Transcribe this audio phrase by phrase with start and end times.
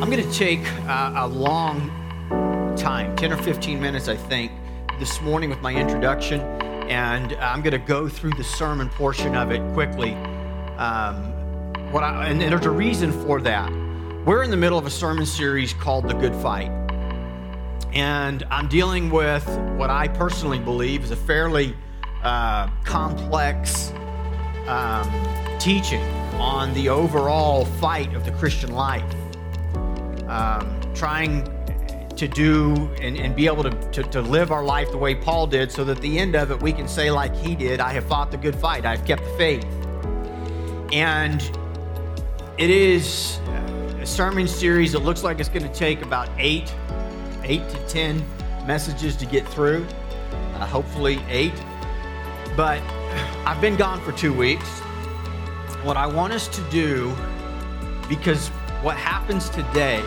[0.00, 1.90] I'm going to take uh, a long
[2.74, 4.50] time, 10 or 15 minutes, I think,
[4.98, 6.40] this morning with my introduction,
[6.88, 10.14] and I'm going to go through the sermon portion of it quickly.
[10.78, 11.34] Um,
[11.92, 13.70] what I, and there's a reason for that.
[14.24, 16.70] We're in the middle of a sermon series called The Good Fight.
[17.92, 19.46] And I'm dealing with
[19.76, 21.76] what I personally believe is a fairly
[22.22, 23.92] uh, complex
[24.66, 26.02] um, teaching
[26.40, 29.04] on the overall fight of the Christian life.
[30.30, 31.42] Um, trying
[32.14, 35.48] to do and, and be able to, to, to, live our life the way Paul
[35.48, 37.92] did, so that at the end of it, we can say, like he did, I
[37.94, 39.66] have fought the good fight, I've kept the faith.
[40.92, 41.42] And
[42.58, 43.40] it is
[44.00, 46.72] a sermon series that looks like it's going to take about eight,
[47.42, 48.24] eight to ten
[48.68, 49.84] messages to get through,
[50.30, 51.60] uh, hopefully eight.
[52.56, 52.80] But
[53.44, 54.68] I've been gone for two weeks.
[55.82, 57.16] What I want us to do,
[58.08, 58.48] because
[58.82, 60.02] what happens today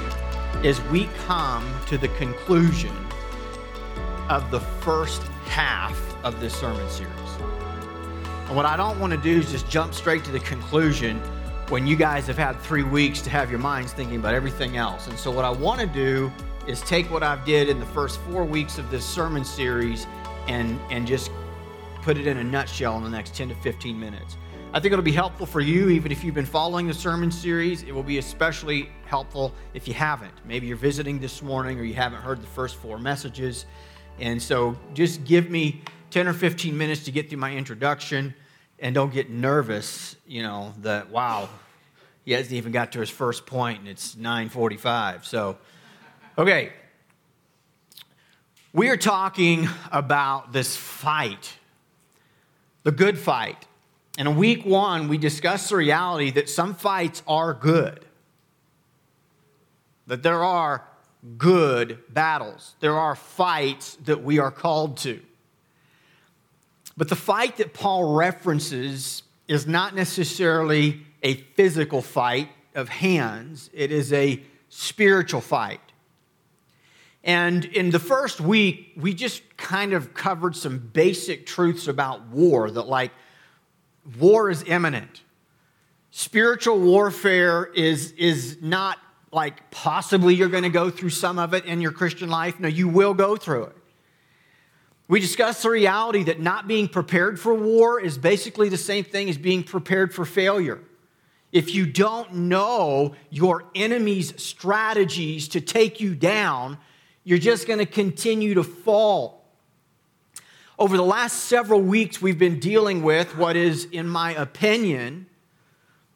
[0.63, 2.95] is we come to the conclusion
[4.29, 7.13] of the first half of this sermon series.
[8.47, 11.19] And what I don't want to do is just jump straight to the conclusion
[11.69, 15.07] when you guys have had three weeks to have your minds thinking about everything else.
[15.07, 16.31] And so, what I want to do
[16.65, 20.07] is take what I've did in the first four weeks of this sermon series
[20.47, 21.29] and, and just
[22.01, 24.37] put it in a nutshell in the next 10 to 15 minutes.
[24.75, 27.83] I think it'll be helpful for you, even if you've been following the sermon series.
[27.83, 30.33] It will be especially helpful if you haven't.
[30.45, 33.67] Maybe you're visiting this morning or you haven't heard the first four messages.
[34.19, 38.33] And so just give me 10 or 15 minutes to get through my introduction
[38.79, 41.49] and don't get nervous, you know, that, wow,
[42.25, 45.27] he hasn't even got to his first point and it's 945.
[45.27, 45.59] So,
[46.35, 46.73] okay.
[48.73, 51.53] We are talking about this fight
[52.83, 53.65] the good fight.
[54.17, 58.05] And in week one, we discussed the reality that some fights are good,
[60.07, 60.85] that there are
[61.37, 65.19] good battles, there are fights that we are called to.
[66.95, 73.91] But the fight that Paul references is not necessarily a physical fight of hands, it
[73.91, 75.79] is a spiritual fight.
[77.23, 82.69] And in the first week, we just kind of covered some basic truths about war
[82.69, 83.11] that, like,
[84.19, 85.21] war is imminent.
[86.11, 88.99] Spiritual warfare is, is not
[89.31, 92.59] like possibly you're going to go through some of it in your Christian life.
[92.59, 93.75] No, you will go through it.
[95.07, 99.29] We discussed the reality that not being prepared for war is basically the same thing
[99.29, 100.79] as being prepared for failure.
[101.51, 106.77] If you don't know your enemy's strategies to take you down,
[107.23, 109.42] you're just going to continue to fall.
[110.79, 115.27] Over the last several weeks, we've been dealing with what is, in my opinion,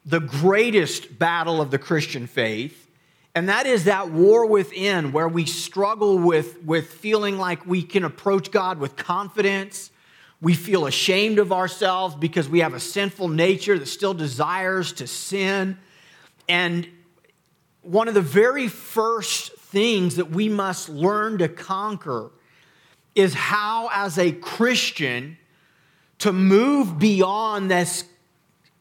[0.04, 2.90] the greatest battle of the Christian faith.
[3.36, 8.04] And that is that war within where we struggle with, with feeling like we can
[8.04, 9.92] approach God with confidence.
[10.42, 15.06] We feel ashamed of ourselves because we have a sinful nature that still desires to
[15.06, 15.78] sin.
[16.50, 16.88] And
[17.84, 22.32] one of the very first things that we must learn to conquer
[23.18, 25.38] is how, as a Christian,
[26.20, 28.06] to move beyond this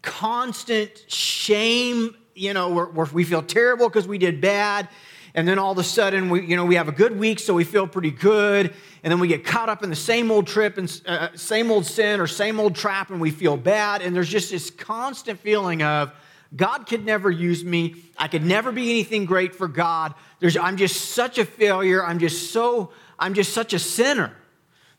[0.03, 4.89] constant shame, you know, where, where we feel terrible because we did bad.
[5.35, 7.55] And then all of a sudden, we, you know, we have a good week, so
[7.55, 8.73] we feel pretty good.
[9.03, 11.85] And then we get caught up in the same old trip and uh, same old
[11.85, 14.01] sin or same old trap, and we feel bad.
[14.01, 16.13] And there's just this constant feeling of,
[16.55, 17.97] God could never use me.
[18.17, 20.15] I could never be anything great for God.
[20.41, 22.05] There's, I'm just such a failure.
[22.05, 24.33] I'm just so, I'm just such a sinner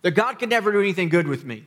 [0.01, 1.65] that God could never do anything good with me.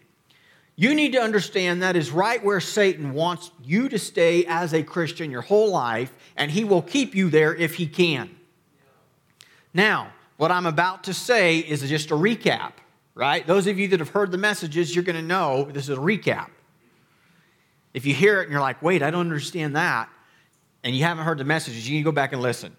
[0.77, 4.83] You need to understand that is right where Satan wants you to stay as a
[4.83, 8.31] Christian your whole life, and he will keep you there if he can.
[9.75, 12.73] Now, what I'm about to say is just a recap,
[13.15, 13.47] right?
[13.47, 16.01] Those of you that have heard the messages, you're going to know this is a
[16.01, 16.49] recap.
[17.93, 20.09] If you hear it and you're like, wait, I don't understand that,
[20.83, 22.75] and you haven't heard the messages, you need to go back and listen.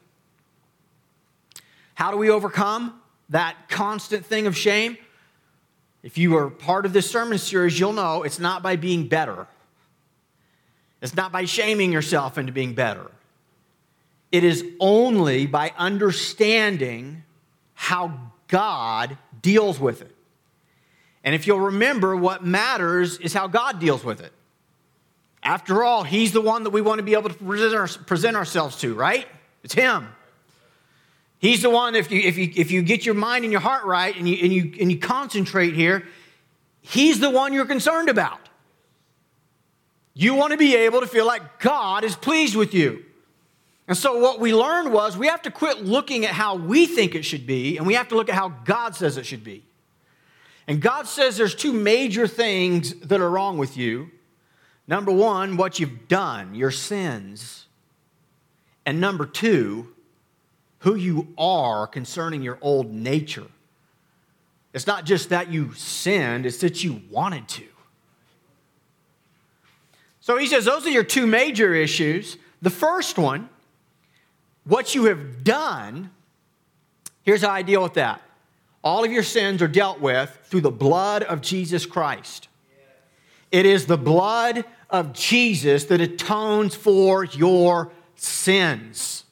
[1.94, 3.01] How do we overcome
[3.32, 4.98] that constant thing of shame?
[6.04, 9.48] If you are part of this sermon series, you'll know it's not by being better.
[11.02, 13.10] It's not by shaming yourself into being better.
[14.32, 17.24] It is only by understanding
[17.74, 20.16] how God deals with it.
[21.24, 24.32] And if you'll remember, what matters is how God deals with it.
[25.44, 28.36] After all, He's the one that we want to be able to present, our, present
[28.36, 29.28] ourselves to, right?
[29.64, 30.08] It's Him.
[31.42, 33.84] He's the one, if you, if, you, if you get your mind and your heart
[33.84, 36.06] right and you, and, you, and you concentrate here,
[36.82, 38.40] He's the one you're concerned about.
[40.14, 43.04] You want to be able to feel like God is pleased with you.
[43.88, 47.16] And so, what we learned was we have to quit looking at how we think
[47.16, 49.64] it should be, and we have to look at how God says it should be.
[50.68, 54.12] And God says there's two major things that are wrong with you.
[54.88, 57.66] Number one, what you've done, your sins.
[58.86, 59.94] And number two,
[60.82, 63.48] who you are concerning your old nature.
[64.74, 67.64] It's not just that you sinned, it's that you wanted to.
[70.22, 72.38] So he says those are your two major issues.
[72.62, 73.50] The first one,
[74.66, 76.12] what you have done,
[77.24, 78.22] here's how I deal with that.
[78.84, 82.48] All of your sins are dealt with through the blood of Jesus Christ.
[83.52, 89.26] It is the blood of Jesus that atones for your sins.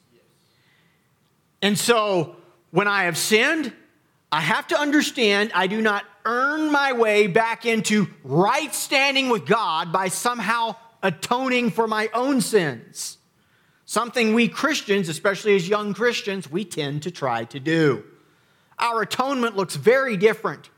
[1.62, 2.36] And so
[2.70, 3.72] when I have sinned,
[4.32, 9.46] I have to understand I do not earn my way back into right standing with
[9.46, 13.18] God by somehow atoning for my own sins.
[13.84, 18.04] Something we Christians, especially as young Christians, we tend to try to do.
[18.78, 20.70] Our atonement looks very different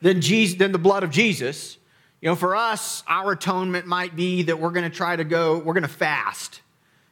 [0.00, 1.76] than, Jesus, than the blood of Jesus.
[2.20, 5.58] You know, for us, our atonement might be that we're going to try to go,
[5.58, 6.60] we're going to fast.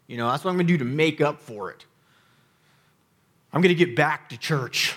[0.06, 1.84] You know, that's what I'm going to do to make up for it.
[3.52, 4.97] I'm going to get back to church.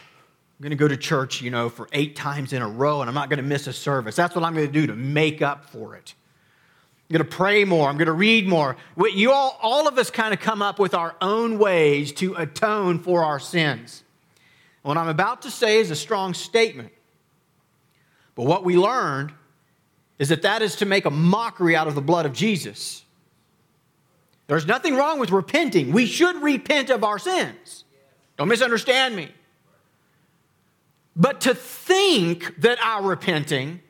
[0.60, 3.10] I'm going to go to church, you know, for eight times in a row, and
[3.10, 4.16] I'm not going to miss a service.
[4.16, 6.14] That's what I'm going to do to make up for it.
[7.10, 7.90] I'm going to pray more.
[7.90, 8.78] I'm going to read more.
[8.98, 13.00] You all, all of us kind of come up with our own ways to atone
[13.00, 14.04] for our sins.
[14.84, 16.92] What I'm about to say is a strong statement.
[18.36, 19.32] But what we learned
[20.20, 23.04] is that that is to make a mockery out of the blood of Jesus.
[24.48, 25.92] There's nothing wrong with repenting.
[25.92, 27.84] We should repent of our sins.
[28.38, 29.32] Don't misunderstand me.
[31.16, 33.82] But to think that our repenting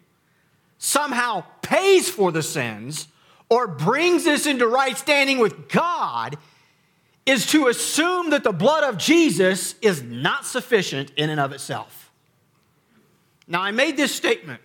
[0.77, 3.07] somehow pays for the sins
[3.49, 6.37] or brings us into right standing with God
[7.25, 12.11] is to assume that the blood of Jesus is not sufficient in and of itself.
[13.47, 14.61] Now, I made this statement.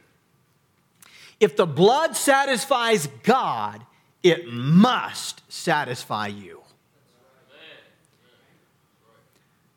[1.38, 3.84] If the blood satisfies God,
[4.22, 6.62] it must satisfy you.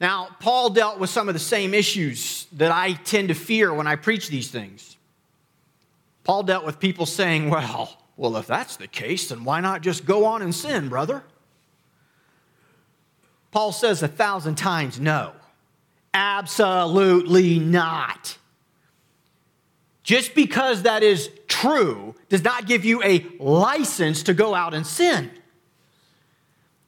[0.02, 3.86] Now, Paul dealt with some of the same issues that I tend to fear when
[3.86, 4.98] I preach these things.
[6.24, 10.04] Paul dealt with people saying, well, well, if that's the case, then why not just
[10.06, 11.24] go on and sin, brother?
[13.52, 15.34] Paul says a thousand times no.
[16.16, 18.40] Absolutely not.
[20.02, 24.88] Just because that is true does not give you a license to go out and
[24.88, 25.30] sin.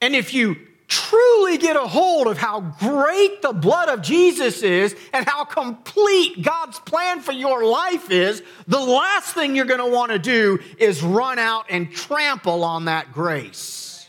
[0.00, 0.56] And if you
[0.94, 6.40] truly get a hold of how great the blood of Jesus is and how complete
[6.40, 10.60] God's plan for your life is, the last thing you're going to want to do
[10.78, 14.08] is run out and trample on that grace.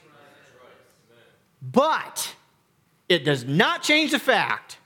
[1.59, 2.35] But
[3.09, 4.77] it does not change the fact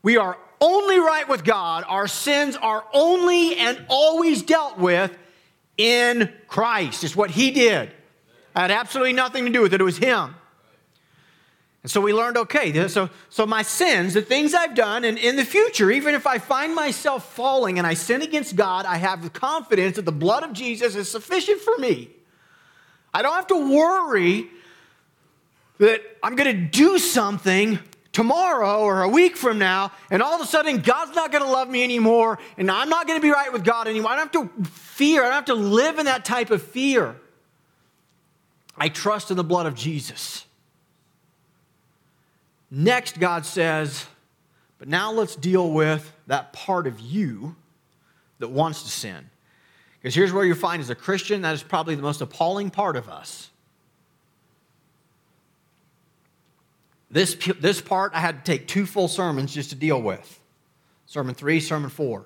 [0.00, 5.16] we are only right with God, our sins are only and always dealt with
[5.76, 7.02] in Christ.
[7.02, 7.88] It's what He did.
[7.88, 7.94] It
[8.54, 10.36] had absolutely nothing to do with it, it was Him.
[11.82, 15.34] And so we learned okay, so, so my sins, the things I've done, and in
[15.34, 19.22] the future, even if I find myself falling and I sin against God, I have
[19.22, 22.10] the confidence that the blood of Jesus is sufficient for me.
[23.12, 24.48] I don't have to worry
[25.78, 27.80] that I'm going to do something
[28.12, 31.50] tomorrow or a week from now, and all of a sudden God's not going to
[31.50, 34.12] love me anymore, and I'm not going to be right with God anymore.
[34.12, 37.16] I don't have to fear, I don't have to live in that type of fear.
[38.78, 40.46] I trust in the blood of Jesus.
[42.74, 44.06] Next, God says,
[44.78, 47.54] but now let's deal with that part of you
[48.38, 49.28] that wants to sin.
[50.00, 52.96] Because here's where you find as a Christian, that is probably the most appalling part
[52.96, 53.50] of us.
[57.10, 60.40] This, this part I had to take two full sermons just to deal with
[61.04, 62.24] sermon three, sermon four.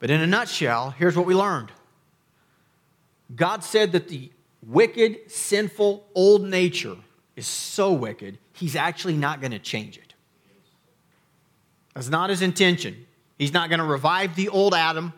[0.00, 1.70] But in a nutshell, here's what we learned
[3.36, 4.32] God said that the
[4.66, 6.96] wicked, sinful, old nature
[7.36, 10.14] is so wicked, he's actually not going to change it.
[11.94, 13.06] That's not his intention.
[13.38, 15.12] He's not going to revive the old Adam.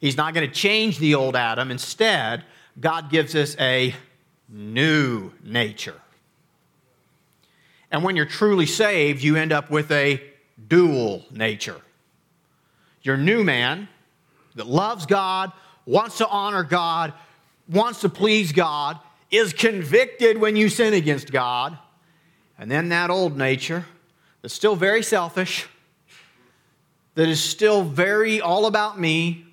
[0.00, 1.70] He's not going to change the old Adam.
[1.70, 2.44] Instead,
[2.80, 3.94] God gives us a
[4.48, 6.00] new nature.
[7.90, 10.22] And when you're truly saved, you end up with a
[10.68, 11.80] dual nature.
[13.02, 13.88] Your new man
[14.54, 15.52] that loves God,
[15.86, 17.12] wants to honor God,
[17.68, 18.98] wants to please God,
[19.30, 21.78] is convicted when you sin against God.
[22.58, 23.84] And then that old nature
[24.42, 25.66] that's still very selfish,
[27.14, 29.46] that is still very all about me,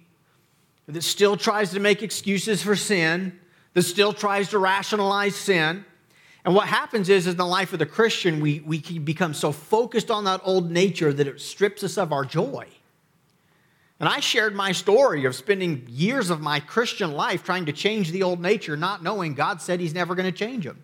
[0.87, 3.39] that still tries to make excuses for sin,
[3.73, 5.85] that still tries to rationalize sin
[6.45, 10.11] And what happens is, in the life of the Christian, we, we become so focused
[10.11, 12.67] on that old nature that it strips us of our joy.
[13.99, 18.11] And I shared my story of spending years of my Christian life trying to change
[18.11, 20.83] the old nature, not knowing God said He's never going to change them.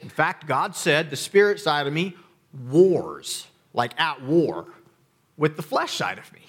[0.00, 2.16] In fact, God said the spirit side of me
[2.68, 4.66] wars, like at war
[5.36, 6.42] with the flesh side of me.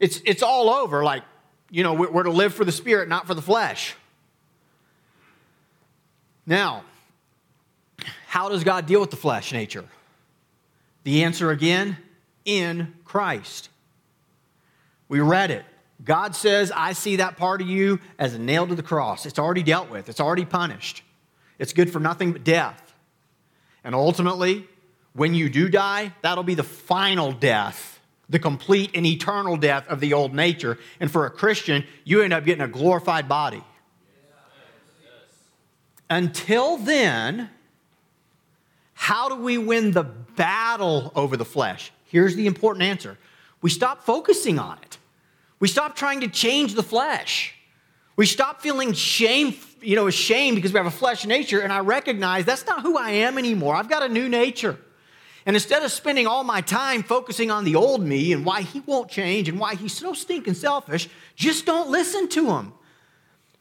[0.00, 1.22] It's, it's all over, like,
[1.70, 3.94] you know, we're to live for the spirit, not for the flesh.
[6.46, 6.82] Now,
[8.26, 9.84] how does God deal with the flesh nature?
[11.04, 11.96] The answer again
[12.44, 13.68] in Christ.
[15.10, 15.64] We read it.
[16.02, 19.26] God says, I see that part of you as a nail to the cross.
[19.26, 21.02] It's already dealt with, it's already punished.
[21.58, 22.94] It's good for nothing but death.
[23.84, 24.66] And ultimately,
[25.12, 28.00] when you do die, that'll be the final death,
[28.30, 30.78] the complete and eternal death of the old nature.
[31.00, 33.62] And for a Christian, you end up getting a glorified body.
[36.08, 37.50] Until then,
[38.94, 41.92] how do we win the battle over the flesh?
[42.04, 43.18] Here's the important answer
[43.60, 44.98] we stop focusing on it.
[45.60, 47.54] We stop trying to change the flesh.
[48.16, 51.80] We stop feeling shame, you know, ashamed because we have a flesh nature, and I
[51.80, 53.76] recognize that's not who I am anymore.
[53.76, 54.78] I've got a new nature.
[55.46, 58.80] And instead of spending all my time focusing on the old me and why he
[58.80, 62.72] won't change and why he's so stinking selfish, just don't listen to him.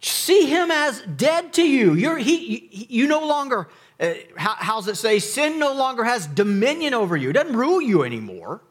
[0.02, 1.94] See him as dead to you.
[1.94, 5.20] You're, he, you no longer, uh, how, how's it say?
[5.20, 7.30] Sin no longer has dominion over you.
[7.30, 8.62] It doesn't rule you anymore.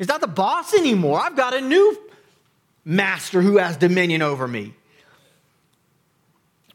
[0.00, 1.20] He's not the boss anymore.
[1.20, 1.94] I've got a new
[2.86, 4.72] master who has dominion over me.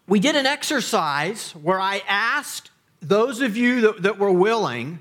[0.08, 2.70] We did an exercise where I asked
[3.01, 5.00] those of you that, that were willing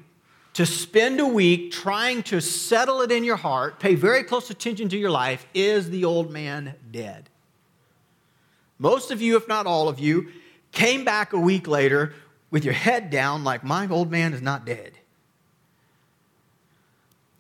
[0.55, 4.89] to spend a week trying to settle it in your heart, pay very close attention
[4.89, 7.29] to your life is the old man dead?
[8.79, 10.31] Most of you, if not all of you,
[10.73, 12.15] came back a week later
[12.51, 14.93] with your head down, like, my old man is not dead.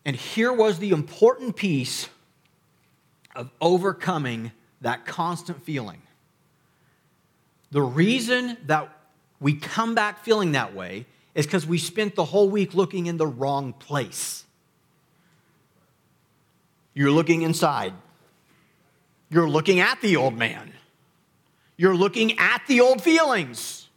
[0.04, 2.08] And here was the important piece
[3.34, 6.02] of overcoming that constant feeling.
[7.70, 8.88] The reason that
[9.40, 13.16] we come back feeling that way is because we spent the whole week looking in
[13.16, 14.44] the wrong place.
[16.92, 17.92] You're looking inside,
[19.30, 20.72] you're looking at the old man.
[21.76, 23.88] You're looking at the old feelings,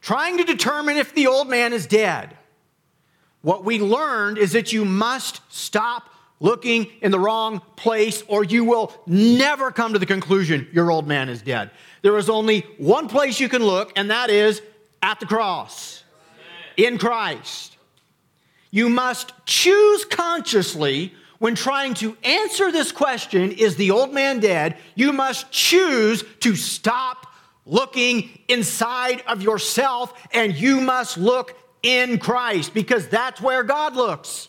[0.00, 2.36] trying to determine if the old man is dead.
[3.46, 6.10] What we learned is that you must stop
[6.40, 11.06] looking in the wrong place, or you will never come to the conclusion your old
[11.06, 11.70] man is dead.
[12.02, 14.60] There is only one place you can look, and that is
[15.00, 16.02] at the cross
[16.76, 17.76] in Christ.
[18.72, 24.76] You must choose consciously when trying to answer this question, is the old man dead?
[24.96, 27.28] You must choose to stop
[27.64, 34.48] looking inside of yourself and you must look in Christ because that's where God looks.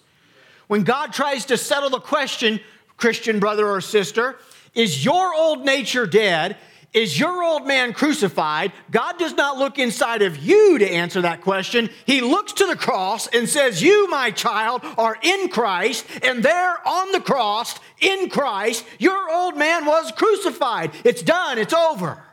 [0.68, 2.60] When God tries to settle the question,
[2.98, 4.38] Christian brother or sister,
[4.74, 6.58] is your old nature dead?
[6.94, 8.72] Is your old man crucified?
[8.90, 11.90] God does not look inside of you to answer that question.
[12.06, 16.88] He looks to the cross and says, You, my child, are in Christ, and there
[16.88, 20.92] on the cross, in Christ, your old man was crucified.
[21.04, 22.24] It's done, it's over.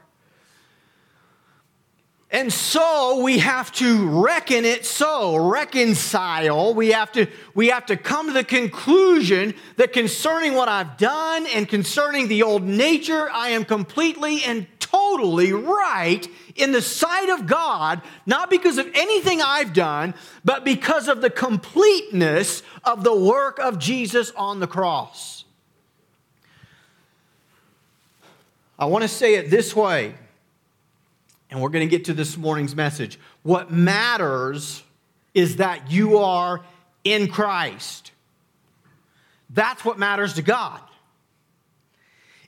[2.35, 6.75] And so we have to reckon it so, reconcile.
[6.75, 11.47] We have to, we have to come to the conclusion that concerning what I've done
[11.47, 16.27] and concerning the old nature, I am completely and totally right
[16.57, 20.13] in the sight of God, not because of anything I've done,
[20.45, 25.45] but because of the completeness of the work of Jesus on the cross.
[28.77, 30.15] I want to say it this way
[31.51, 33.19] and we're going to get to this morning's message.
[33.43, 34.83] What matters
[35.35, 36.63] is that you are
[37.05, 38.13] in Christ.
[39.51, 40.81] That's what matters to God.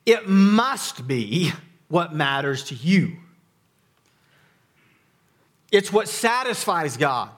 [0.04, 1.52] It must be
[1.88, 3.16] what matters to you.
[5.70, 7.30] It's what satisfies God.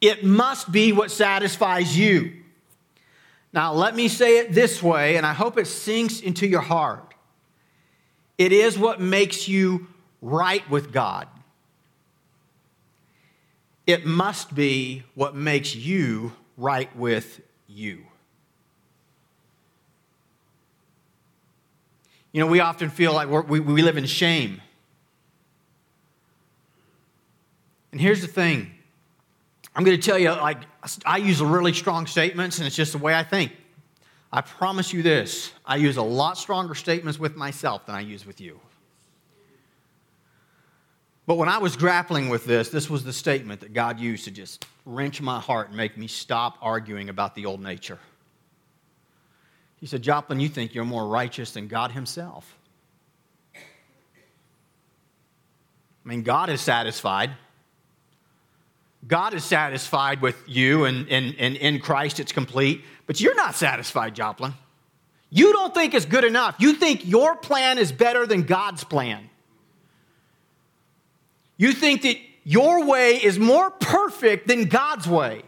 [0.00, 2.32] It must be what satisfies you.
[3.52, 7.14] Now, let me say it this way, and I hope it sinks into your heart.
[8.38, 9.88] It is what makes you
[10.20, 11.28] right with God,
[13.86, 18.04] it must be what makes you right with you.
[22.32, 24.60] You know, we often feel like we we, live in shame.
[27.90, 28.70] And here's the thing
[29.74, 30.58] I'm going to tell you, like,
[31.04, 33.52] I use really strong statements, and it's just the way I think.
[34.32, 38.24] I promise you this I use a lot stronger statements with myself than I use
[38.24, 38.60] with you.
[41.30, 44.32] But when I was grappling with this, this was the statement that God used to
[44.32, 48.00] just wrench my heart and make me stop arguing about the old nature.
[49.76, 52.52] He said, Joplin, you think you're more righteous than God Himself.
[53.54, 53.60] I
[56.02, 57.30] mean, God is satisfied.
[59.06, 63.54] God is satisfied with you, and, and, and in Christ it's complete, but you're not
[63.54, 64.52] satisfied, Joplin.
[65.30, 66.56] You don't think it's good enough.
[66.58, 69.29] You think your plan is better than God's plan.
[71.60, 75.42] You think that your way is more perfect than God's way.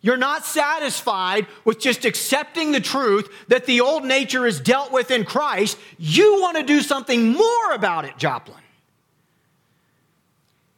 [0.00, 5.12] You're not satisfied with just accepting the truth that the old nature is dealt with
[5.12, 5.78] in Christ.
[5.96, 8.58] You want to do something more about it, Joplin.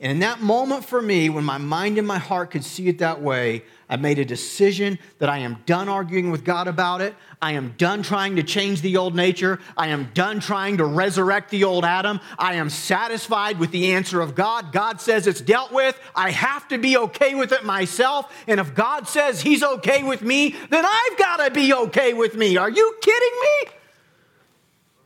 [0.03, 2.99] And in that moment for me, when my mind and my heart could see it
[2.99, 7.15] that way, I made a decision that I am done arguing with God about it.
[7.41, 9.61] I am done trying to change the old nature.
[9.77, 12.19] I am done trying to resurrect the old Adam.
[12.37, 14.73] I am satisfied with the answer of God.
[14.73, 15.97] God says it's dealt with.
[16.17, 18.29] I have to be okay with it myself.
[18.49, 22.35] And if God says He's okay with me, then I've got to be okay with
[22.35, 22.57] me.
[22.57, 23.73] Are you kidding me?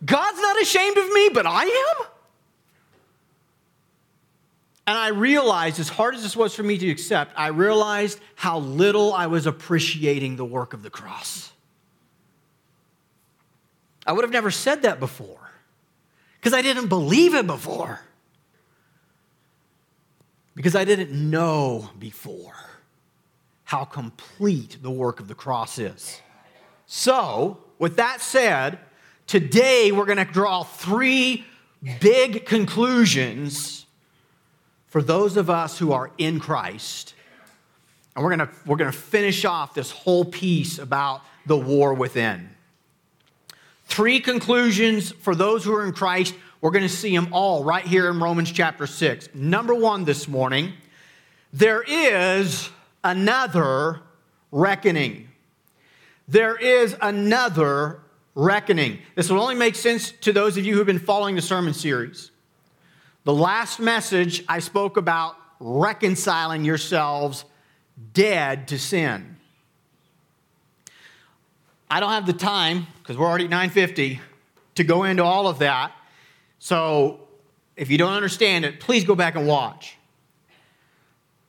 [0.07, 2.16] God's not ashamed of me, but I am?
[4.87, 8.61] And I realized, as hard as this was for me to accept, I realized how
[8.61, 11.53] little I was appreciating the work of the cross.
[14.07, 15.51] I would have never said that before
[16.37, 18.01] because I didn't believe it before.
[20.55, 22.55] Because I didn't know before
[23.65, 26.21] how complete the work of the cross is.
[26.87, 28.79] So, with that said,
[29.27, 31.45] today we're going to draw three
[32.01, 33.86] big conclusions
[34.97, 37.13] for those of us who are in Christ.
[38.15, 42.49] And we're going we're going to finish off this whole piece about the war within.
[43.85, 46.35] Three conclusions for those who are in Christ.
[46.63, 49.35] We're going to see them all right here in Romans chapter 6.
[49.35, 50.73] Number one this morning,
[51.53, 52.71] there is
[53.05, 54.01] another
[54.51, 55.29] reckoning.
[56.27, 58.01] There is another
[58.35, 59.01] reckoning.
[59.15, 62.31] This will only make sense to those of you who've been following the sermon series.
[63.27, 67.45] The last message, I spoke about reconciling yourselves
[68.13, 69.37] dead to sin.
[71.91, 74.21] I don't have the time because we're already at 950
[74.77, 75.91] to go into all of that.
[76.61, 77.19] So
[77.75, 79.97] if you don't understand it, please go back and watch.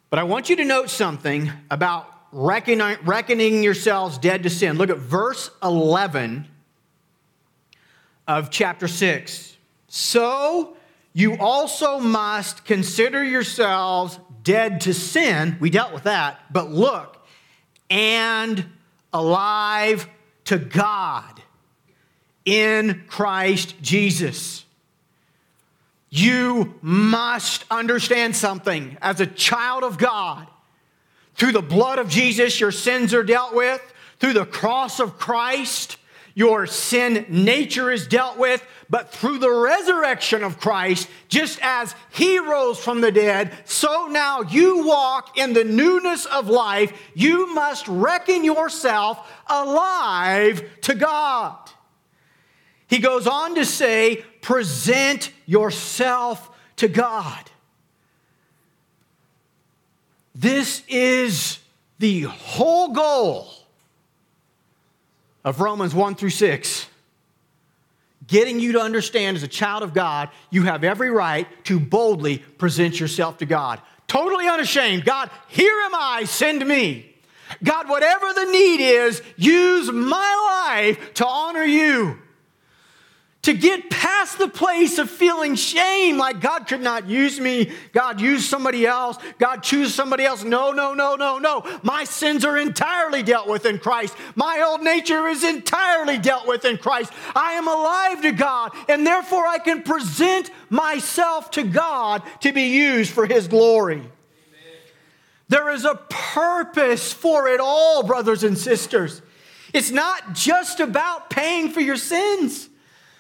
[0.09, 4.79] But I want you to note something about reckoning, reckoning yourselves dead to sin.
[4.79, 6.47] Look at verse 11
[8.27, 9.57] of chapter 6.
[9.89, 10.76] So
[11.17, 15.58] you also must consider yourselves dead to sin.
[15.60, 16.39] We dealt with that.
[16.53, 17.25] But look,
[17.89, 18.63] and
[19.12, 20.08] alive
[20.45, 21.41] to God
[22.45, 24.63] in Christ Jesus.
[26.12, 30.45] You must understand something as a child of God.
[31.34, 33.82] Through the blood of Jesus, your sins are dealt with.
[34.19, 35.97] Through the cross of Christ,
[36.38, 42.38] your sin nature is dealt with, but through the resurrection of Christ, just as he
[42.38, 46.93] rose from the dead, so now you walk in the newness of life.
[47.15, 51.58] You must reckon yourself alive to God.
[52.86, 57.50] He goes on to say, present yourself to God.
[60.36, 61.58] This is
[61.97, 63.50] the whole goal
[65.47, 66.88] of Romans 1 through 6,
[68.27, 72.39] getting you to understand as a child of God, you have every right to boldly
[72.39, 73.81] present yourself to God.
[74.07, 75.05] Totally unashamed.
[75.05, 77.15] God, here am I, send me.
[77.63, 82.19] God, whatever the need is, use my life to honor you
[83.47, 88.19] to get past the place of feeling shame, like God could not use me, God
[88.19, 90.43] use somebody else, God choose somebody else.
[90.43, 91.63] No, no, no, no, no.
[91.81, 94.17] My sins are entirely dealt with in Christ.
[94.36, 97.13] My old nature is entirely dealt with in Christ.
[97.38, 102.63] I am alive to God, and therefore I can present myself to God to be
[102.63, 104.03] used for His glory.
[105.47, 109.21] There is a purpose for it all, brothers and sisters.
[109.73, 112.67] It's not just about paying for your sins.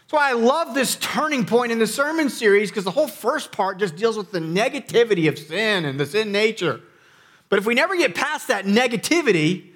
[0.07, 3.51] That's why I love this turning point in the sermon series because the whole first
[3.51, 6.79] part just deals with the negativity of sin and the sin nature.
[7.49, 9.71] But if we never get past that negativity,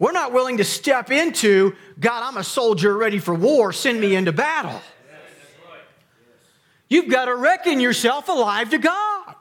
[0.00, 4.16] we're not willing to step into God, I'm a soldier ready for war, send me
[4.16, 4.82] into battle.
[6.88, 9.36] You've got to reckon yourself alive to God.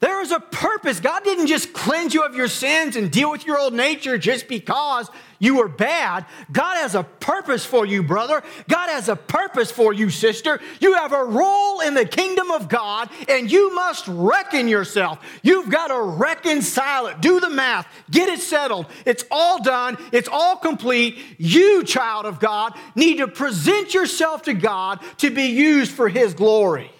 [0.00, 1.00] There's a purpose.
[1.00, 4.48] God didn't just cleanse you of your sins and deal with your old nature just
[4.48, 5.10] because
[5.44, 6.24] you were bad.
[6.50, 8.42] God has a purpose for you, brother.
[8.68, 10.60] God has a purpose for you, sister.
[10.80, 15.20] You have a role in the kingdom of God, and you must reckon yourself.
[15.42, 17.20] You've got to reconcile it.
[17.20, 18.86] Do the math, get it settled.
[19.04, 21.18] It's all done, it's all complete.
[21.38, 26.34] You, child of God, need to present yourself to God to be used for His
[26.34, 26.90] glory.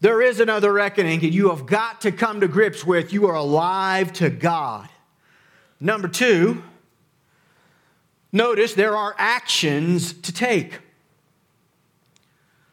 [0.00, 3.34] There is another reckoning, that you have got to come to grips with you are
[3.34, 4.88] alive to God.
[5.80, 6.62] Number two,
[8.32, 10.80] notice there are actions to take.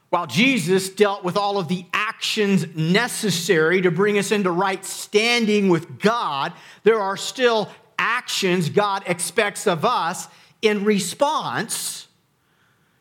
[0.09, 5.69] While Jesus dealt with all of the actions necessary to bring us into right standing
[5.69, 10.27] with God, there are still actions God expects of us
[10.61, 12.07] in response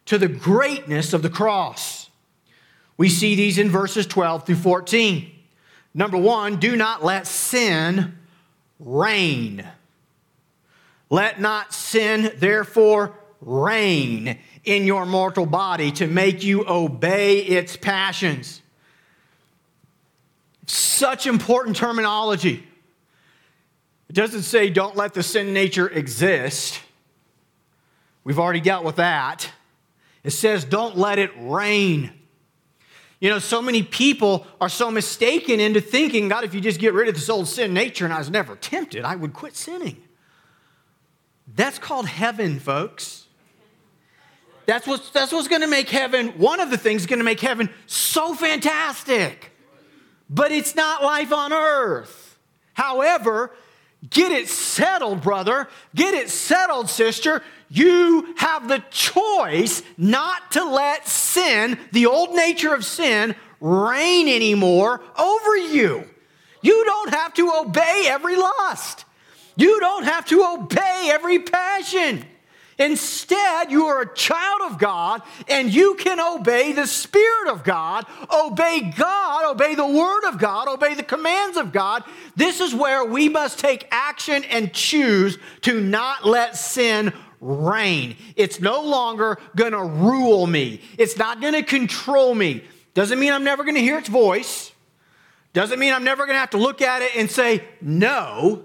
[0.06, 2.08] to the greatness of the cross.
[2.96, 5.30] We see these in verses 12 through 14.
[5.94, 8.16] Number one, do not let sin
[8.78, 9.66] reign.
[11.12, 18.62] Let not sin, therefore, reign in your mortal body to make you obey its passions.
[20.66, 22.66] Such important terminology.
[24.08, 26.80] It doesn't say don't let the sin nature exist.
[28.24, 29.50] We've already dealt with that.
[30.24, 32.10] It says don't let it reign.
[33.20, 36.94] You know, so many people are so mistaken into thinking, God, if you just get
[36.94, 40.02] rid of this old sin nature and I was never tempted, I would quit sinning.
[41.54, 43.26] That's called heaven, folks.
[44.66, 48.34] That's what's, that's what's to make heaven, one of the things to make heaven so
[48.34, 49.52] fantastic.
[50.30, 52.38] But it's not life on earth.
[52.74, 53.50] However,
[54.08, 55.68] get it settled, brother.
[55.94, 57.42] Get it settled, sister.
[57.68, 65.02] You have the choice not to let sin, the old nature of sin, reign anymore
[65.18, 66.04] over you.
[66.62, 69.04] You don't have to obey every lust.
[69.62, 72.24] You don't have to obey every passion.
[72.80, 78.04] Instead, you are a child of God and you can obey the Spirit of God,
[78.28, 82.02] obey God, obey the Word of God, obey the commands of God.
[82.34, 88.16] This is where we must take action and choose to not let sin reign.
[88.34, 92.64] It's no longer going to rule me, it's not going to control me.
[92.94, 94.72] Doesn't mean I'm never going to hear its voice,
[95.52, 98.64] doesn't mean I'm never going to have to look at it and say no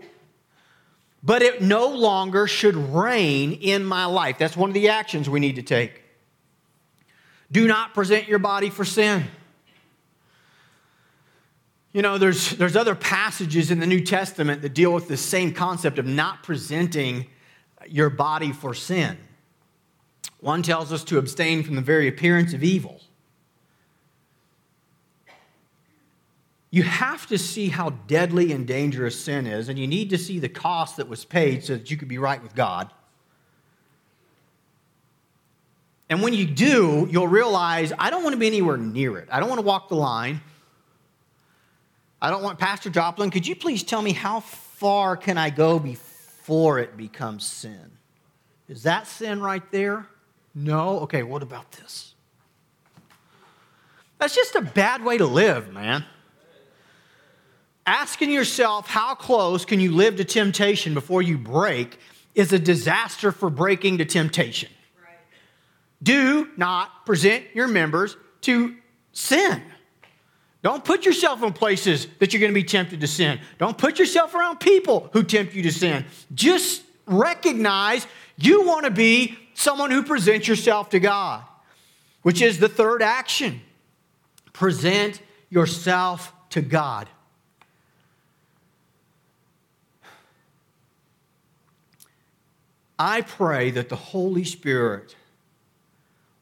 [1.28, 4.38] but it no longer should reign in my life.
[4.38, 6.02] That's one of the actions we need to take.
[7.52, 9.26] Do not present your body for sin.
[11.92, 15.52] You know, there's, there's other passages in the New Testament that deal with the same
[15.52, 17.28] concept of not presenting
[17.86, 19.18] your body for sin.
[20.40, 23.02] One tells us to abstain from the very appearance of evil.
[26.70, 30.40] You have to see how deadly and dangerous sin is, and you need to see
[30.40, 32.92] the cost that was paid so that you could be right with God.
[36.10, 39.30] And when you do, you'll realize I don't want to be anywhere near it.
[39.32, 40.42] I don't want to walk the line.
[42.22, 45.80] I don't want Pastor Joplin, could you please tell me how far can I go
[45.80, 47.92] before it becomes sin?
[48.68, 50.08] Is that sin right there?
[50.56, 51.00] No?
[51.02, 52.16] Okay, what about this?
[54.18, 56.04] That's just a bad way to live, man
[57.88, 61.98] asking yourself how close can you live to temptation before you break
[62.36, 64.70] is a disaster for breaking to temptation.
[65.02, 65.16] Right.
[66.04, 68.76] Do not present your members to
[69.14, 69.64] sin.
[70.62, 73.40] Don't put yourself in places that you're going to be tempted to sin.
[73.58, 76.06] Don't put yourself around people who tempt you to sin.
[76.36, 78.06] Just recognize
[78.38, 81.44] you want to be someone who presents yourself to God,
[82.22, 83.62] which is the third action.
[84.52, 87.08] Present yourself to God.
[93.00, 95.16] I pray that the Holy Spirit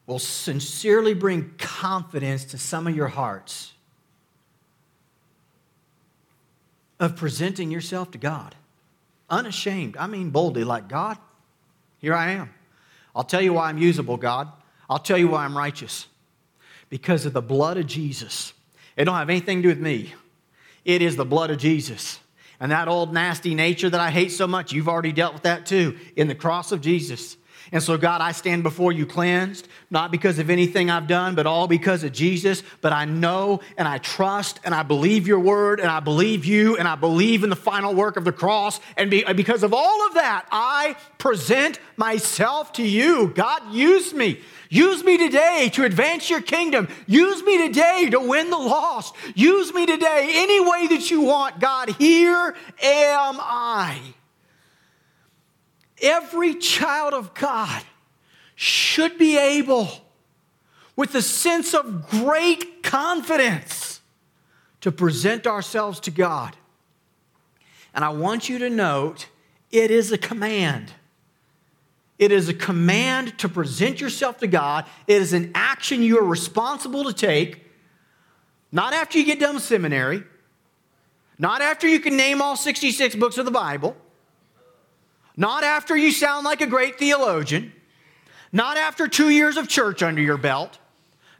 [0.06, 3.72] will sincerely bring confidence to some of your hearts
[6.98, 8.54] of presenting yourself to God.
[9.28, 9.96] Unashamed.
[9.96, 11.18] I mean boldly, like, God,
[11.98, 12.50] here I am.
[13.14, 14.48] I'll tell you why I'm usable, God.
[14.88, 16.06] I'll tell you why I'm righteous.
[16.88, 18.52] Because of the blood of Jesus.
[18.96, 20.14] It don't have anything to do with me.
[20.84, 22.20] It is the blood of Jesus.
[22.58, 25.66] And that old nasty nature that I hate so much, you've already dealt with that
[25.66, 27.36] too in the cross of Jesus.
[27.72, 31.46] And so, God, I stand before you cleansed, not because of anything I've done, but
[31.46, 32.62] all because of Jesus.
[32.80, 36.76] But I know and I trust and I believe your word and I believe you
[36.76, 38.80] and I believe in the final work of the cross.
[38.96, 43.32] And because of all of that, I present myself to you.
[43.34, 44.40] God, use me.
[44.68, 46.88] Use me today to advance your kingdom.
[47.06, 49.14] Use me today to win the lost.
[49.34, 51.60] Use me today any way that you want.
[51.60, 54.00] God, here am I.
[56.02, 57.82] Every child of God
[58.54, 59.88] should be able,
[60.94, 64.00] with a sense of great confidence,
[64.80, 66.56] to present ourselves to God.
[67.94, 69.26] And I want you to note
[69.70, 70.92] it is a command.
[72.18, 74.86] It is a command to present yourself to God.
[75.06, 77.66] It is an action you are responsible to take,
[78.72, 80.24] not after you get done with seminary,
[81.38, 83.96] not after you can name all 66 books of the Bible,
[85.36, 87.72] not after you sound like a great theologian,
[88.52, 90.78] not after two years of church under your belt,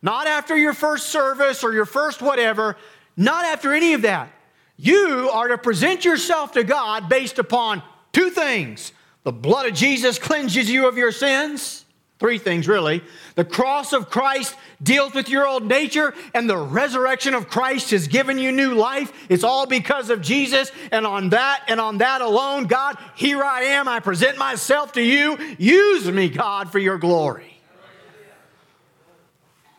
[0.03, 2.77] not after your first service or your first whatever,
[3.17, 4.31] not after any of that.
[4.77, 7.83] You are to present yourself to God based upon
[8.13, 8.93] two things
[9.25, 11.86] the blood of Jesus cleanses you of your sins.
[12.19, 13.03] Three things, really.
[13.35, 18.09] The cross of Christ deals with your old nature, and the resurrection of Christ has
[18.09, 19.13] given you new life.
[19.29, 20.73] It's all because of Jesus.
[20.91, 23.87] And on that and on that alone, God, here I am.
[23.87, 25.37] I present myself to you.
[25.59, 27.61] Use me, God, for your glory.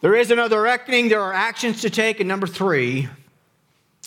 [0.01, 1.09] There is another reckoning.
[1.09, 2.19] There are actions to take.
[2.19, 3.09] And number three,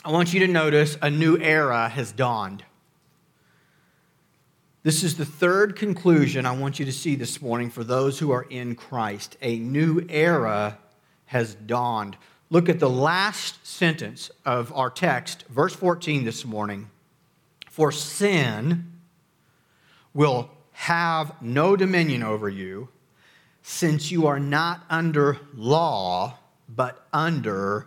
[0.05, 2.63] I want you to notice a new era has dawned.
[4.83, 8.31] This is the third conclusion I want you to see this morning for those who
[8.31, 9.37] are in Christ.
[9.43, 10.79] A new era
[11.27, 12.17] has dawned.
[12.49, 16.89] Look at the last sentence of our text, verse 14 this morning.
[17.69, 18.91] For sin
[20.15, 22.89] will have no dominion over you,
[23.63, 26.39] since you are not under law,
[26.75, 27.87] but under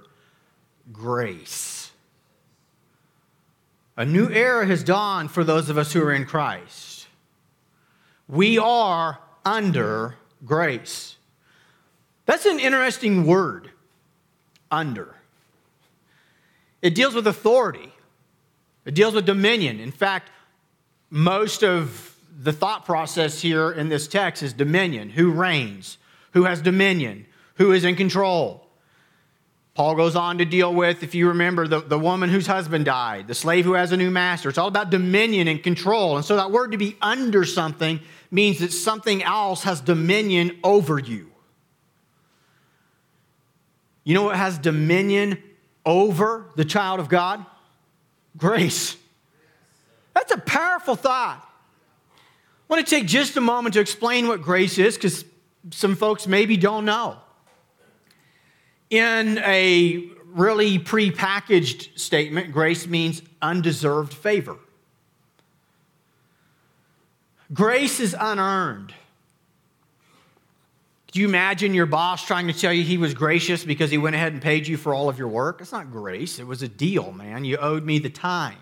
[0.92, 1.83] grace.
[3.96, 7.08] A new era has dawned for those of us who are in Christ.
[8.28, 11.18] We are under grace.
[12.26, 13.70] That's an interesting word,
[14.72, 15.16] under.
[16.82, 17.94] It deals with authority,
[18.86, 19.80] it deals with dominion.
[19.80, 20.32] In fact,
[21.10, 25.12] most of the thought process here in this text is dominion.
[25.12, 25.98] Who reigns?
[26.32, 27.28] Who has dominion?
[27.56, 28.63] Who is in control?
[29.76, 33.28] Paul goes on to deal with, if you remember, the, the woman whose husband died,
[33.28, 34.50] the slave who has a new master.
[34.50, 36.16] It's all about dominion and control.
[36.16, 41.00] And so that word to be under something means that something else has dominion over
[41.00, 41.32] you.
[44.04, 45.42] You know what has dominion
[45.86, 47.44] over the child of God?
[48.38, 48.96] Grace.
[50.14, 51.44] That's a powerful thought.
[51.44, 55.26] I want to take just a moment to explain what grace is because
[55.72, 57.18] some folks maybe don't know
[58.94, 64.56] in a really pre-packaged statement, grace means undeserved favor.
[67.52, 68.94] Grace is unearned.
[71.12, 74.16] Do you imagine your boss trying to tell you he was gracious because he went
[74.16, 75.60] ahead and paid you for all of your work?
[75.60, 77.46] It's not grace, it was a deal, man.
[77.46, 78.58] You owed me the time.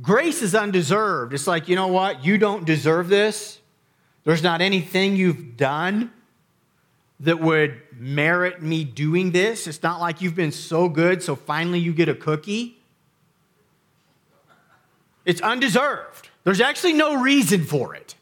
[0.00, 1.32] Grace is undeserved.
[1.34, 2.24] It's like, you know what?
[2.24, 3.60] You don't deserve this.
[4.24, 6.10] There's not anything you've done
[7.22, 9.66] that would merit me doing this.
[9.66, 12.78] It's not like you've been so good, so finally you get a cookie.
[15.24, 16.28] It's undeserved.
[16.44, 18.16] There's actually no reason for it,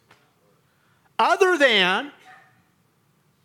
[1.19, 2.13] other than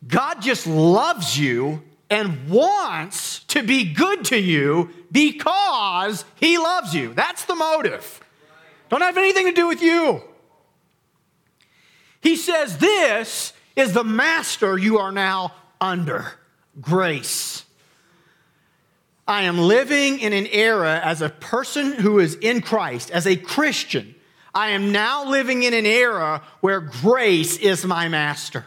[0.05, 7.13] God just loves you and wants to be good to you because He loves you.
[7.13, 8.19] That's the motive.
[8.89, 10.21] Don't have anything to do with you.
[12.19, 16.33] He says, This is the master you are now under
[16.81, 17.65] grace.
[19.27, 23.35] I am living in an era as a person who is in Christ, as a
[23.35, 24.15] Christian.
[24.53, 28.65] I am now living in an era where grace is my master.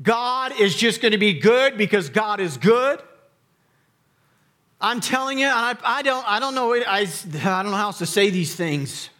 [0.00, 3.00] God is just going to be good because God is good.
[4.80, 7.98] I'm telling you, I, I don't, I don't know, I, I don't know how else
[7.98, 9.10] to say these things.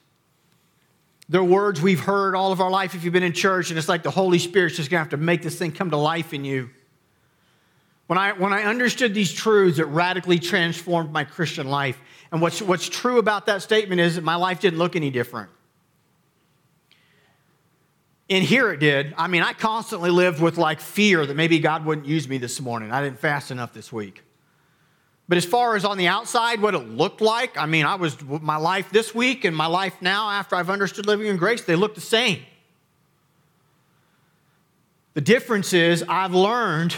[1.33, 3.89] They're words we've heard all of our life if you've been in church, and it's
[3.89, 6.45] like the Holy Spirit's just gonna have to make this thing come to life in
[6.45, 6.69] you.
[8.07, 11.99] When I, when I understood these truths, it radically transformed my Christian life.
[12.31, 15.49] And what's, what's true about that statement is that my life didn't look any different.
[18.29, 19.15] And here it did.
[19.17, 22.61] I mean, I constantly lived with like fear that maybe God wouldn't use me this
[22.61, 22.93] morning.
[22.93, 24.23] I didn't fast enough this week.
[25.33, 28.21] But as far as on the outside, what it looked like, I mean, I was
[28.21, 31.75] my life this week and my life now after I've understood living in grace, they
[31.75, 32.43] look the same.
[35.15, 36.97] The difference is I've learned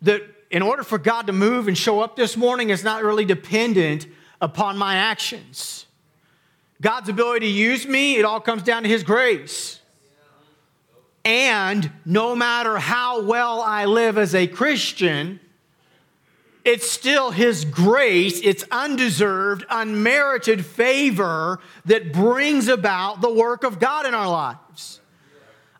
[0.00, 3.26] that in order for God to move and show up this morning, it's not really
[3.26, 4.06] dependent
[4.40, 5.84] upon my actions.
[6.80, 9.78] God's ability to use me, it all comes down to His grace.
[11.22, 15.38] And no matter how well I live as a Christian,
[16.66, 24.04] it's still His grace, it's undeserved, unmerited favor that brings about the work of God
[24.04, 25.00] in our lives.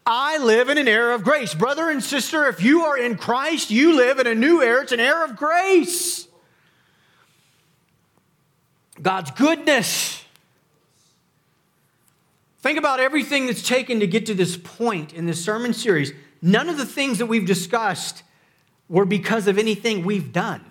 [0.07, 1.53] I live in an era of grace.
[1.53, 4.83] Brother and sister, if you are in Christ, you live in a new era.
[4.83, 6.29] It's an era of grace.
[9.03, 10.22] God's goodness.
[12.61, 16.12] Think about everything that's taken to get to this point in this sermon series.
[16.40, 18.22] None of the things that we've discussed
[18.88, 20.62] were because of anything we've done.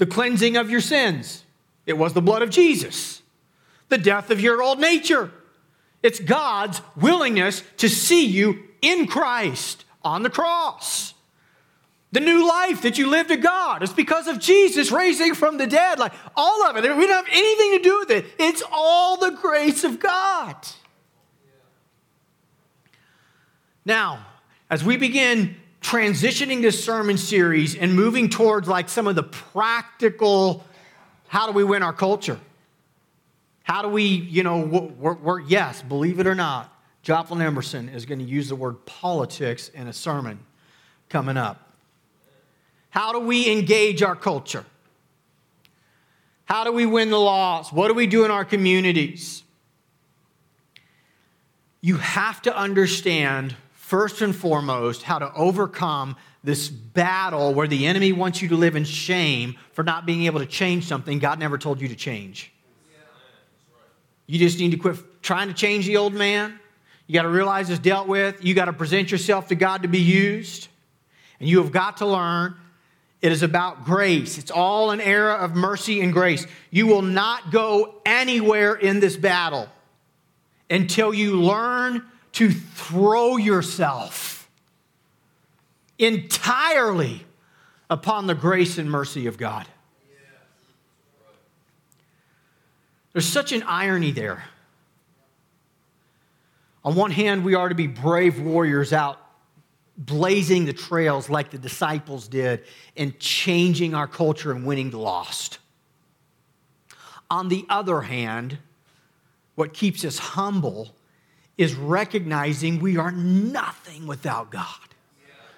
[0.00, 1.44] The cleansing of your sins,
[1.84, 3.20] it was the blood of Jesus.
[3.90, 5.30] The death of your old nature,
[6.02, 11.12] it's God's willingness to see you in Christ on the cross.
[12.12, 15.66] The new life that you live to God is because of Jesus raising from the
[15.66, 15.98] dead.
[15.98, 16.82] Like all of it.
[16.82, 18.24] We don't have anything to do with it.
[18.38, 20.56] It's all the grace of God.
[23.84, 24.24] Now,
[24.70, 30.64] as we begin transitioning this sermon series and moving towards like some of the practical
[31.30, 32.40] how do we win our culture?
[33.62, 38.04] How do we, you know, we're, we're, yes, believe it or not, Joplin Emerson is
[38.04, 40.40] going to use the word politics in a sermon
[41.08, 41.70] coming up.
[42.90, 44.64] How do we engage our culture?
[46.46, 47.72] How do we win the laws?
[47.72, 49.44] What do we do in our communities?
[51.80, 53.54] You have to understand,
[53.90, 58.76] first and foremost, how to overcome this battle where the enemy wants you to live
[58.76, 62.52] in shame for not being able to change something God never told you to change.
[64.28, 66.60] You just need to quit trying to change the old man.
[67.08, 68.44] You got to realize it's dealt with.
[68.44, 70.68] You got to present yourself to God to be used.
[71.40, 72.54] And you have got to learn
[73.20, 74.38] it is about grace.
[74.38, 76.46] It's all an era of mercy and grace.
[76.70, 79.68] You will not go anywhere in this battle
[80.70, 84.48] until you learn to throw yourself
[85.98, 87.24] entirely
[87.88, 89.66] upon the grace and mercy of God.
[93.12, 94.44] There's such an irony there.
[96.84, 99.18] On one hand, we are to be brave warriors out
[99.98, 102.64] blazing the trails like the disciples did
[102.96, 105.58] and changing our culture and winning the lost.
[107.30, 108.58] On the other hand,
[109.56, 110.94] what keeps us humble
[111.60, 114.66] is recognizing we are nothing without God.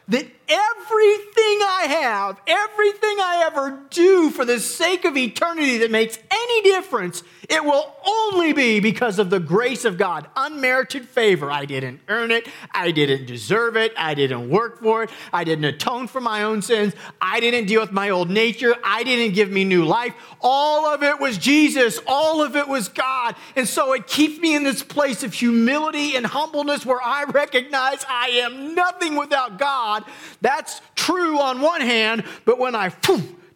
[0.08, 6.18] That everything I have, everything I ever do for the sake of eternity that makes
[6.30, 11.50] any difference, it will only be because of the grace of God, unmerited favor.
[11.50, 15.64] I didn't earn it, I didn't deserve it, I didn't work for it, I didn't
[15.64, 19.50] atone for my own sins, I didn't deal with my old nature, I didn't give
[19.50, 20.14] me new life.
[20.40, 23.36] All of it was Jesus, all of it was God.
[23.56, 28.04] And so it keeps me in this place of humility and humbleness where I recognize
[28.08, 30.04] I am nothing without God.
[30.42, 32.90] That's true on one hand, but when I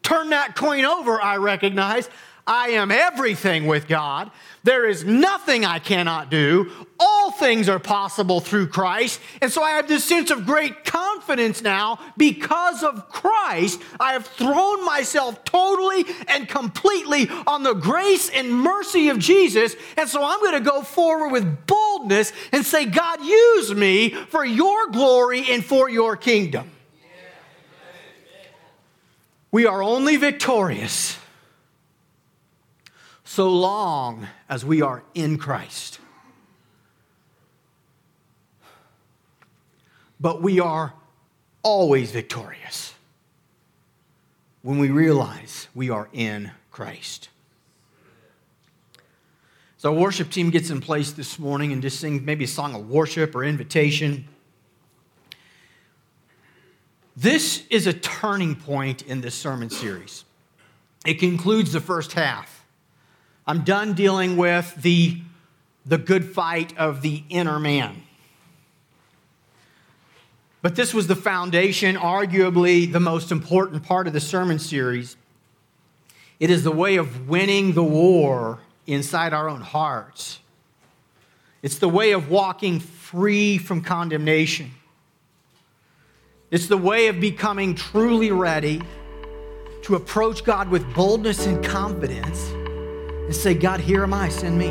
[0.02, 2.08] turn that coin over, I recognize
[2.46, 4.30] I am everything with God.
[4.62, 6.70] There is nothing I cannot do.
[6.98, 9.20] All things are possible through Christ.
[9.42, 13.82] And so I have this sense of great confidence now because of Christ.
[13.98, 19.74] I have thrown myself totally and completely on the grace and mercy of Jesus.
[19.96, 24.44] And so I'm going to go forward with boldness and say, God, use me for
[24.44, 26.70] your glory and for your kingdom.
[29.50, 31.18] We are only victorious
[33.24, 35.98] so long as we are in Christ.
[40.18, 40.94] But we are
[41.62, 42.94] always victorious
[44.62, 47.28] when we realize we are in Christ.
[49.78, 52.74] So, our worship team gets in place this morning and just sing maybe a song
[52.74, 54.26] of worship or invitation.
[57.16, 60.24] This is a turning point in this sermon series.
[61.06, 62.66] It concludes the first half.
[63.46, 65.22] I'm done dealing with the,
[65.86, 68.02] the good fight of the inner man.
[70.60, 75.16] But this was the foundation, arguably the most important part of the sermon series.
[76.38, 80.40] It is the way of winning the war inside our own hearts.
[81.62, 84.72] It's the way of walking free from condemnation.
[86.48, 88.80] It's the way of becoming truly ready
[89.82, 94.70] to approach God with boldness and confidence and say, God, here am I, send me.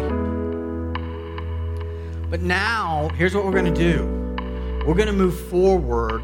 [2.30, 4.06] But now, here's what we're going to do
[4.86, 6.22] we're going to move forward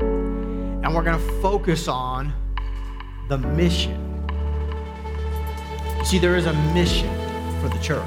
[0.00, 2.32] and we're going to focus on
[3.28, 4.06] the mission.
[6.04, 7.10] See, there is a mission
[7.60, 8.06] for the church.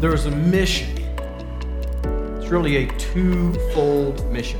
[0.00, 1.01] There is a mission.
[2.42, 4.58] It's really a twofold mission.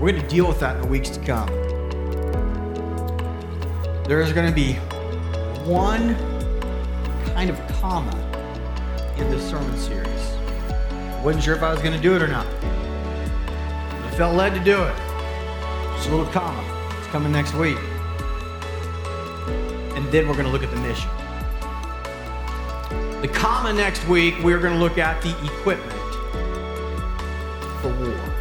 [0.00, 1.46] We're going to deal with that in the weeks to come.
[4.08, 4.72] There is going to be
[5.64, 6.16] one
[7.26, 8.10] kind of comma
[9.16, 10.10] in this sermon series.
[11.22, 12.46] Wasn't sure if I was going to do it or not.
[12.46, 14.96] I felt led to do it.
[15.94, 16.64] Just a little comma.
[16.98, 17.78] It's coming next week.
[19.94, 21.10] And then we're going to look at the mission.
[23.22, 25.90] The comma next week, we're going to look at the equipment
[27.80, 28.36] for war.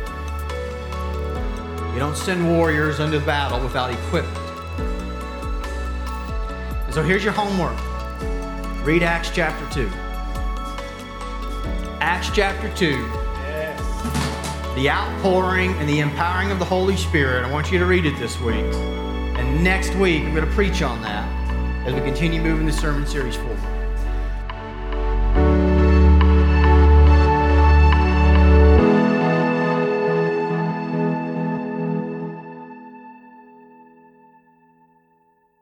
[1.94, 4.38] You don't send warriors into battle without equipment.
[6.84, 7.78] And so here's your homework
[8.86, 9.90] read Acts chapter 2.
[12.02, 12.86] Acts chapter 2.
[12.88, 14.76] Yes.
[14.76, 17.46] The outpouring and the empowering of the Holy Spirit.
[17.46, 18.66] I want you to read it this week.
[19.38, 21.26] And next week, I'm going to preach on that
[21.88, 23.55] as we continue moving the sermon series forward.